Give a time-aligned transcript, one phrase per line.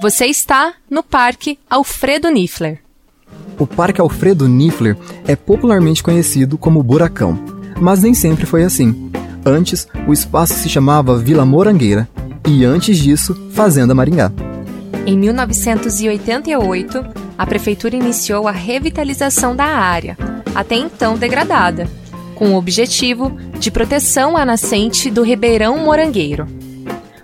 [0.00, 2.78] Você está no Parque Alfredo Niffler.
[3.58, 7.36] O Parque Alfredo Niffler é popularmente conhecido como Buracão,
[7.80, 9.10] mas nem sempre foi assim.
[9.44, 12.08] Antes, o espaço se chamava Vila Morangueira
[12.46, 14.30] e antes disso, Fazenda Maringá.
[15.04, 17.04] Em 1988,
[17.36, 20.16] a prefeitura iniciou a revitalização da área,
[20.54, 21.90] até então degradada,
[22.36, 26.57] com o objetivo de proteção à nascente do Ribeirão Morangueiro.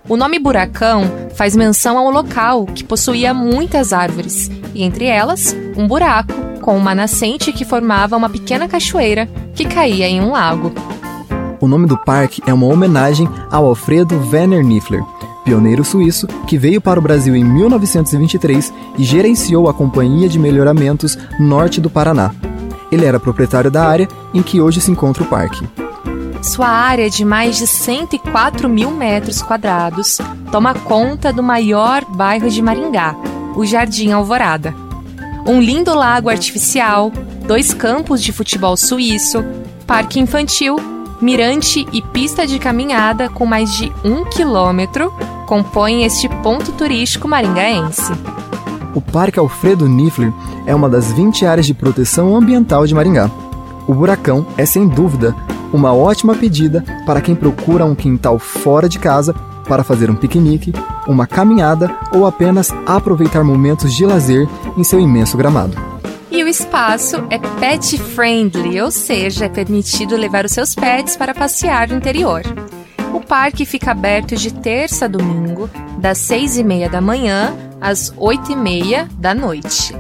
[0.07, 5.89] O nome Buracão faz menção ao local que possuía muitas árvores, e entre elas, um
[5.89, 10.73] buraco com uma nascente que formava uma pequena cachoeira que caía em um lago.
[11.59, 15.03] O nome do parque é uma homenagem ao Alfredo Werner Niffler,
[15.43, 21.17] pioneiro suíço que veio para o Brasil em 1923 e gerenciou a Companhia de Melhoramentos
[21.41, 22.31] Norte do Paraná.
[22.93, 25.67] Ele era proprietário da área em que hoje se encontra o parque.
[26.45, 30.19] Sua área de mais de 104 mil metros quadrados
[30.53, 33.17] toma conta do maior bairro de Maringá,
[33.57, 34.75] o Jardim Alvorada.
[35.47, 37.11] Um lindo lago artificial,
[37.47, 39.43] dois campos de futebol suíço,
[39.87, 40.77] parque infantil,
[41.19, 45.11] mirante e pista de caminhada com mais de um quilômetro
[45.47, 48.13] compõem este ponto turístico maringaense.
[48.95, 50.31] O Parque Alfredo Niffler
[50.67, 53.31] é uma das 20 áreas de proteção ambiental de Maringá.
[53.89, 55.35] O Buracão é, sem dúvida,
[55.75, 59.35] uma ótima pedida para quem procura um quintal fora de casa
[59.67, 60.73] para fazer um piquenique,
[61.09, 65.77] uma caminhada ou apenas aproveitar momentos de lazer em seu imenso gramado.
[66.31, 71.35] E o espaço é pet friendly, ou seja, é permitido levar os seus pets para
[71.35, 72.43] passear no interior.
[73.13, 78.13] O parque fica aberto de terça a domingo, das seis e meia da manhã às
[78.17, 79.93] oito e meia da noite.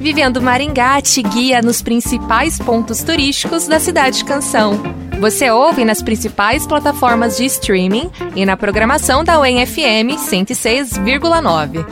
[0.00, 4.80] Vivendo Maringá te guia nos principais pontos turísticos da cidade de Canção.
[5.20, 11.84] Você ouve nas principais plataformas de streaming e na programação da UEM-FM 106,9.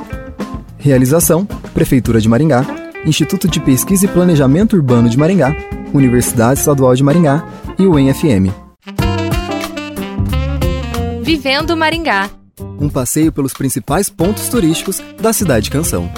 [0.78, 2.64] Realização: Prefeitura de Maringá,
[3.04, 5.54] Instituto de Pesquisa e Planejamento Urbano de Maringá,
[5.92, 7.46] Universidade Estadual de Maringá
[7.78, 8.50] e UEM-FM.
[11.20, 12.30] Vivendo Maringá.
[12.80, 16.10] Um passeio pelos principais pontos turísticos da cidade de Canção.